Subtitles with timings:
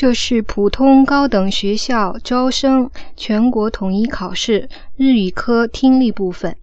[0.00, 6.56] 这是普通高等学校招生全国统一考试日语科听力部分。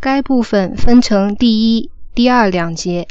[0.00, 3.06] 该部分分成第一、第二两节。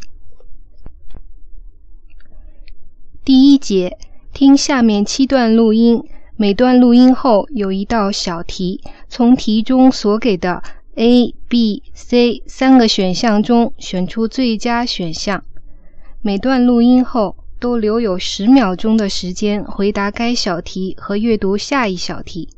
[3.24, 3.98] 第一节，
[4.34, 6.04] 听下面七段录音，
[6.36, 10.62] 每段录音后有一道小题，从题中所给的
[10.96, 15.46] A、B、C 三个选项中选出最佳选项。
[16.22, 22.50] 每段录音后都留有十秒钟的时间回答该小题和阅读下一小题。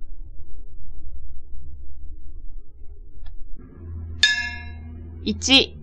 [5.24, 5.78] 一、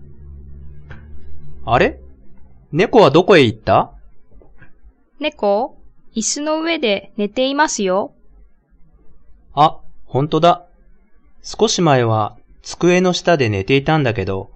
[1.64, 2.00] あれ？
[2.72, 3.92] 猫はどこへ行った？
[5.20, 5.76] 猫、
[6.16, 8.14] 椅子の上で寝ていますよ。
[9.54, 10.66] あ、ほんとだ。
[11.42, 14.50] 少し前は机の下で寝ていたんだけど。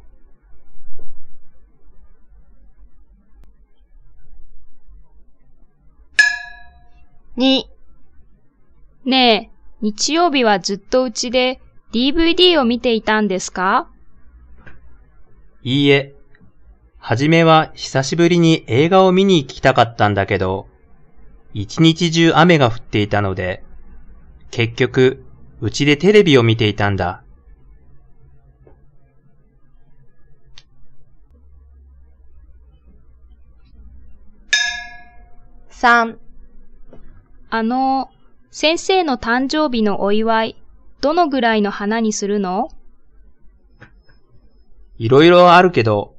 [7.39, 7.69] 二、
[9.05, 9.51] ねえ、
[9.83, 11.61] 日曜日はずっとうちで
[11.93, 13.91] DVD を見ていたんですか？
[15.63, 16.15] いいえ。
[16.97, 20.67] はじめは久しぶりに映画を見に行きたかったんだけど、
[21.53, 23.63] 一日中雨が降っていたので、
[24.51, 25.23] 結局、
[25.61, 27.23] うちでテレビを見ていたんだ。
[35.69, 36.19] 三、
[37.49, 38.11] あの、
[38.51, 40.57] 先生の誕生日のお祝い、
[41.01, 42.71] どのぐらいの花にするの？
[44.99, 46.17] いろいろあるけど、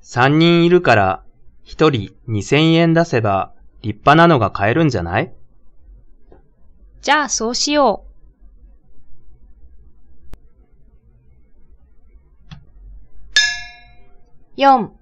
[0.00, 1.22] 三人いるから
[1.62, 5.32] 一人二千円出せば立派なのが買えるんじゃない？
[7.02, 8.06] じゃあそうしよう。
[14.56, 14.96] 四、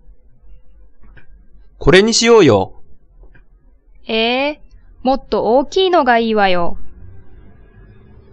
[1.79, 2.83] これにしようよ。
[4.07, 4.64] ええ
[5.05, 6.79] もっと大きいのがいいわよ。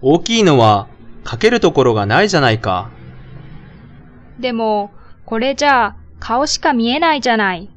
[0.01, 0.87] 大きいのは
[1.23, 2.89] かけるところがないじゃないか。
[4.39, 4.89] でも、
[5.25, 7.69] これじゃあ顔しか見えないじゃない。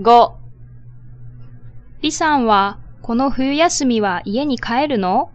[0.00, 0.36] 五、
[2.02, 5.30] 李さんはこの冬休みは家に帰るの？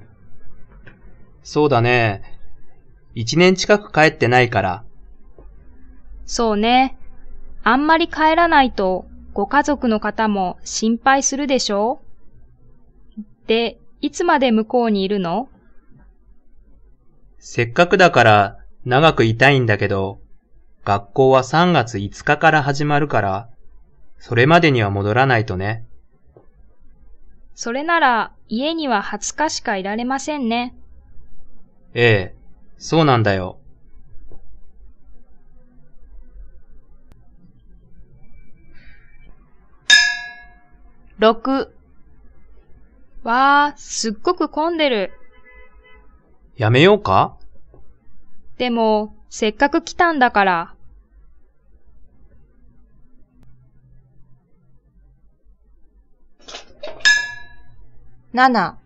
[1.43, 2.21] そうだね。
[3.15, 4.83] 一年近く帰ってないから。
[6.25, 6.97] そうね。
[7.63, 12.01] あんまり帰らないとご家族の方も心配するでしょ？
[13.47, 15.49] で、いつまで向こうにいるの？
[17.39, 20.19] せっかくだから長くいたいんだけど、
[20.85, 23.49] 学校は3月5日から始まるから、
[24.17, 25.85] それまでには戻らないとね。
[27.55, 30.73] それなら家には20日しかいられませんね。
[31.93, 32.35] ええ、
[32.77, 33.59] そうなんだよ。
[41.23, 41.73] 六。
[43.23, 45.13] わー、すっごく混んでる。
[46.57, 47.37] やめようか？
[48.57, 50.75] でも、せっかく来たんだから。
[58.33, 58.77] 七。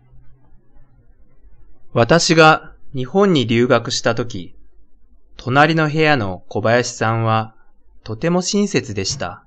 [1.92, 4.54] 私が日本に留学した時、
[5.36, 7.56] 隣の部屋の小林さんは
[8.04, 9.44] とても親切でした。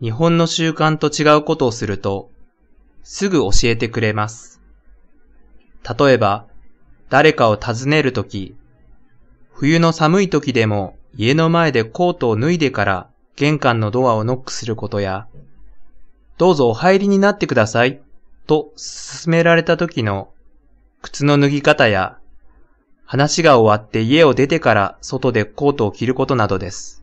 [0.00, 2.30] 日本の習慣と違うことをすると、
[3.02, 4.60] すぐ教えてくれます。
[5.98, 6.46] 例えば、
[7.08, 8.54] 誰かを訪ねるとき、
[9.52, 15.26] 冬の寒い時でも家の前でコートを脱いでから玄関のドアをノックすることや、
[16.36, 18.00] どうぞお入りになってください
[18.46, 20.32] と勧められた時の
[21.02, 22.18] 靴の脱ぎ方や、
[23.04, 26.97] 話が終わって家を出てから外でコートを着ることなどです。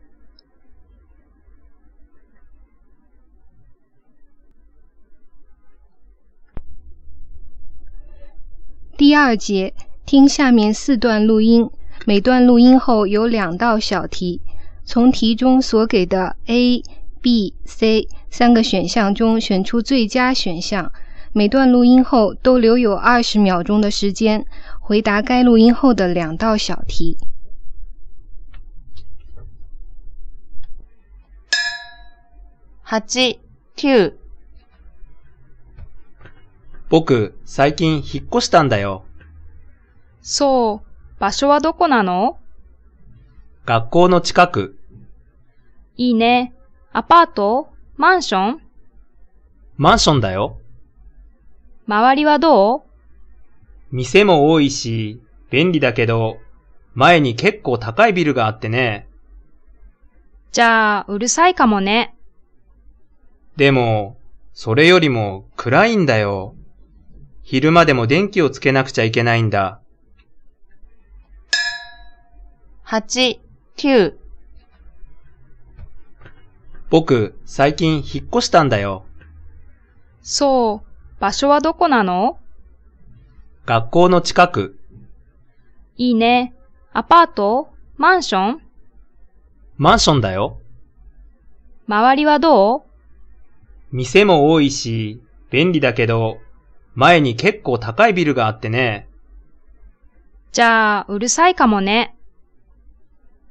[9.06, 11.70] 第二节，听下面四段录音，
[12.08, 14.42] 每段录音后有两道小题，
[14.84, 16.82] 从题中所给的 A、
[17.22, 20.92] B、C 三个选项中选出最佳选项。
[21.34, 24.44] 每段录音后都留有二十秒钟的时间
[24.80, 27.16] 回答该录音后的两道小题。
[32.84, 34.25] 八、九。
[36.90, 39.06] 僕、最近引っ越したんだよ。
[40.22, 41.20] そう。
[41.20, 42.38] 場所はどこなの？
[43.66, 44.78] 学校の近く。
[45.98, 46.54] いいね。
[46.92, 47.70] アパート？
[47.98, 48.62] マンション？
[49.78, 50.60] マンションだよ。
[51.88, 52.82] 周りはどう？
[53.92, 56.38] 店も多いし、便利だけど、
[56.94, 59.08] 前に結構高いビルがあってね、
[60.52, 62.16] じゃあ、うるさいかもね。
[63.58, 64.18] でも、
[64.54, 66.56] それよりも暗いんだよ。
[67.48, 69.80] 昼間でも電気をつけなくちゃいけないんだ。
[72.88, 73.40] 8、
[73.78, 74.16] 9、
[76.90, 79.06] 僕、最近引っ越したんだよ。
[80.24, 81.20] そう。
[81.20, 82.40] 場所はどこなの？
[83.68, 84.80] 学校の近く。
[85.98, 86.56] いいね。
[86.94, 87.70] アパート？
[87.98, 88.62] マンション？
[89.78, 90.60] マンションだよ。
[91.88, 92.82] 周りはどう？
[93.92, 95.22] 店も多いし、
[95.52, 96.40] 便利だけど、
[96.96, 99.08] 前に結構高いビルがあってね。
[100.54, 102.16] じゃあ、うるさいかもね。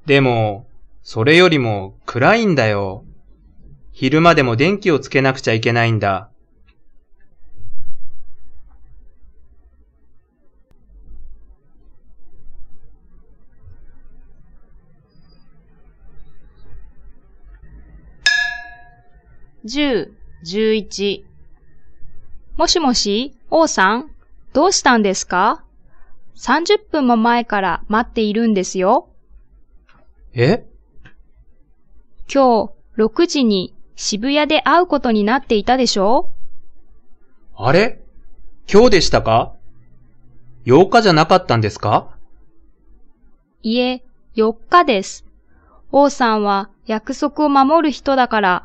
[0.07, 0.67] でも、
[1.03, 3.05] それよりも暗いんだよ。
[3.93, 6.31] 昼間でも電気をつけなくちゃいけないんだ。
[19.67, 20.11] 10、
[20.45, 21.25] 11、
[22.57, 24.11] もしもし、王さん、
[24.53, 25.65] どうしたんですか
[26.37, 29.09] ?30 分も前から待っているんですよ。
[30.33, 30.65] え？
[32.33, 36.31] 今日、6時に渋谷で会うことになっていたでしょ？
[37.57, 38.01] あれ？
[38.73, 39.55] 今日でしたか
[40.65, 42.17] ?8 日じゃなかったんですか？
[43.65, 44.05] いえ、
[44.37, 45.25] 4日です。
[45.91, 48.65] 王さんは約束を守る人だから、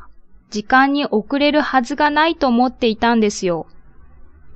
[0.50, 3.66] 時間に遅れるはずがないと思っていたんですよ。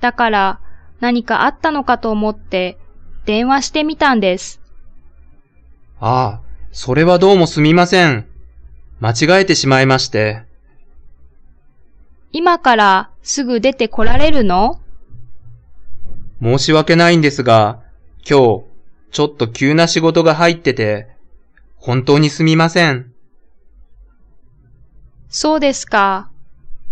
[0.01, 0.61] だから、
[1.01, 2.79] 何かあったのかと思って、
[3.25, 4.61] 電話してみたんです。
[6.01, 6.41] ああ、
[6.73, 8.27] それはどうもすみません。
[9.01, 10.43] 間違えてしまいまして。
[12.33, 14.81] 今からすぐ出て来られるの？
[16.43, 17.81] 申し訳ないんですが、
[18.29, 18.65] 今日、
[19.13, 21.09] ちょっと急な仕事が入ってて、
[21.77, 23.13] 本当にすみません。
[25.29, 26.31] そうですか。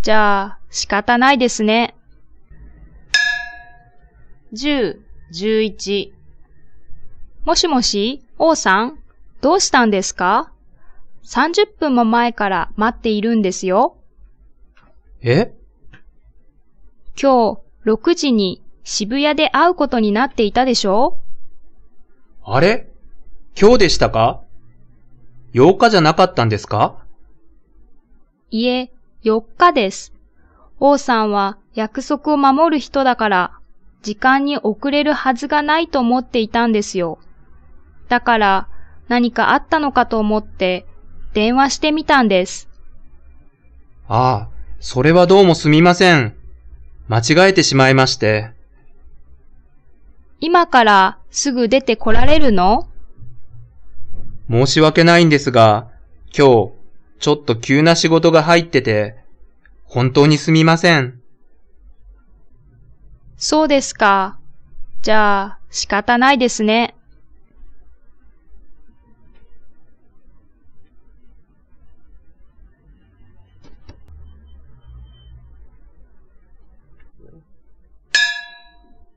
[0.03, 1.95] じゃあ、仕方ないですね。
[4.53, 4.99] 10、
[5.33, 6.13] 11、
[7.45, 8.99] もしもし、王さん、
[9.41, 10.53] どうしたんですか
[11.25, 13.97] ?30 分も前から待っているんですよ。
[15.23, 15.55] え？
[17.21, 21.17] 今日、6時に渋谷で会うことになっていたでしょ？
[22.45, 22.91] あれ？
[23.59, 24.43] 今日でしたか
[25.55, 26.99] ?8 日じゃなかったんですか？
[28.51, 28.93] いえ、
[29.25, 30.13] 4日です。
[30.79, 33.59] 王さんは約束を守る人だから、
[34.03, 37.19] 時間に遅れるはずがないと思っていたんですよ。
[38.09, 38.69] だから、
[39.09, 40.87] 何かあったのかと思って、
[41.33, 42.69] 電話してみたんです。
[44.09, 44.49] ああ、
[44.81, 46.35] それはどうもすみません。
[47.09, 48.51] 間違えてしまいまして。
[50.41, 52.89] 今からすぐ出て来られるの？
[54.51, 55.89] 申し訳ないんですが、
[56.37, 56.73] 今日、
[57.21, 59.17] ちょっと急な仕事が入ってて、
[59.85, 61.22] 本当にすみません。
[63.45, 64.39] そうですか。
[65.03, 66.95] じゃあ、仕方ないですね。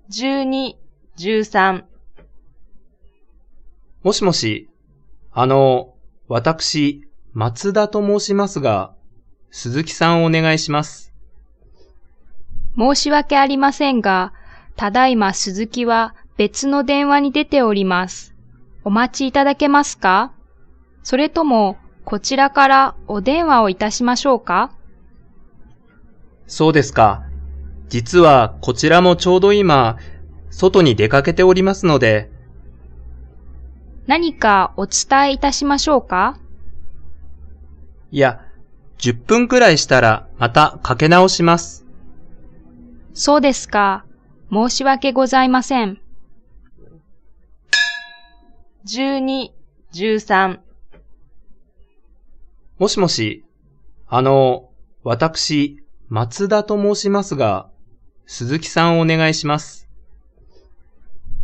[0.09, 0.75] 12、
[1.19, 1.83] 13、
[4.01, 4.71] もしもし、
[5.33, 5.93] あの、
[6.27, 8.95] 私、松田と申しますが、
[9.51, 11.14] 鈴木さんをお願いします。
[12.77, 14.33] 申し訳ありませんが、
[14.75, 18.33] ただいま鈴木は別の電話に出ております。
[18.83, 20.33] お待ちいただけますか？
[21.03, 24.71] それとも、こちらからお電話をいたしましょうか？
[26.47, 27.23] そうですか。
[27.87, 29.97] 実はこちらもちょうど今、
[30.49, 32.29] 外に出かけておりますので、
[34.07, 36.37] 何かお伝えいたしましょうか？
[38.11, 38.41] いや、
[38.97, 41.84] 10分くらいしたらまたかけ直します。
[43.15, 44.05] そうですか。
[44.51, 45.99] 申し訳ございません。
[48.85, 49.51] 12、
[49.93, 50.59] 13、
[52.77, 53.45] もしもし、
[54.07, 54.69] あの、
[55.03, 57.69] 私、松田と申しますが、
[58.25, 59.87] 鈴木さんお願いします。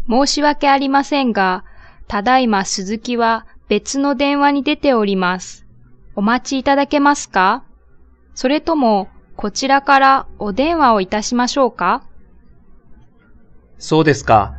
[0.10, 1.64] 申し訳ありませんが、
[2.08, 5.66] ただいま鈴木は別の電話に出ております。
[6.16, 7.64] お待ちいただけますか？
[8.36, 12.04] それとも、こちらからお電話をいたしましょうか
[13.80, 14.56] そうですか。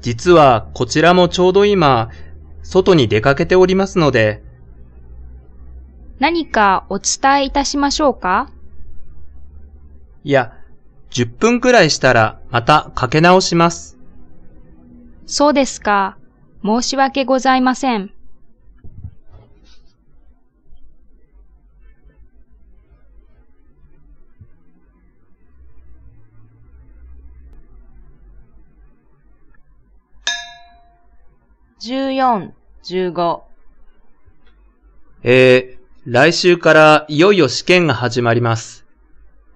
[0.00, 2.10] 実はこちらもちょうど今、
[2.62, 4.42] 外に出かけておりますので、
[6.20, 8.50] 何かお伝えいたしましょうか？
[10.22, 10.52] いや、
[11.10, 13.98] 10分くらいしたらまたかけ直します。
[15.26, 16.16] そうですか。
[16.64, 18.12] 申し訳ございません。
[31.84, 32.52] 14、
[32.84, 33.40] 15、
[35.24, 38.86] えー、来週からいよいよ試験が始まります。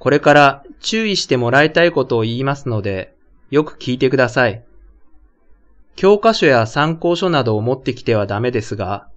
[0.01, 3.15] これから注意してもらいたいことを言いますので、
[3.53, 4.65] よく聞いてください。
[5.95, 9.09] 教科書や参考書などを持ってきてはダメですが、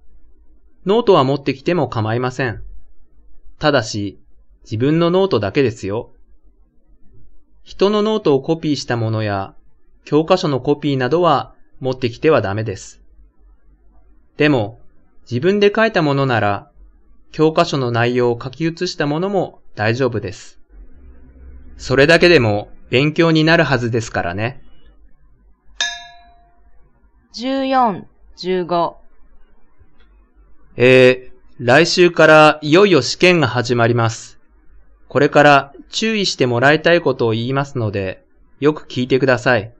[0.86, 2.62] ノートは持ってきても構いません。
[3.58, 4.20] ただし、
[4.62, 6.12] 自分のノートだけですよ。
[7.64, 9.56] 人のノートをコピーしたものや、
[10.04, 12.99] 教科書のコピーなどは持ってきてはダメです。
[14.40, 14.80] でも、
[15.30, 16.70] 自分で書いたものなら、
[17.30, 20.58] 教科書の内容を書き写したものも大丈夫です。
[21.76, 24.62] それだけでも勉強になるはずですからね。
[27.34, 28.04] 14、
[28.38, 28.94] 15、
[30.78, 34.38] えー、来週からいよいよ試験が始まります。
[35.08, 38.24] これから注意してもらいたいことを言いますので、
[38.58, 39.74] よく聞いてください。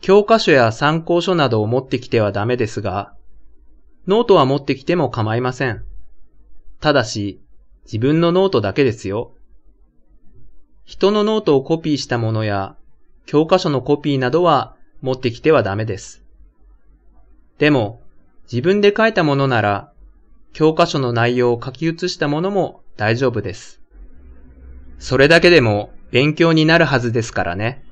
[0.00, 3.12] 教科書や参考書などを持ってきてはダメですが、
[4.06, 5.84] ノートは持ってきても構いません。
[6.80, 7.40] ただし、
[7.84, 9.32] 自分のノートだけですよ。
[10.84, 12.76] 人のノートをコピーしたものや、
[13.26, 16.22] 教科書のコピーなどは持ってきてはダメです。
[17.58, 18.00] でも、
[18.44, 19.92] 自分で書いたものなら、
[20.52, 23.80] 教科書の内容を書き写したものも大丈夫です。
[24.98, 27.82] それだけでも勉強になるはずですからね。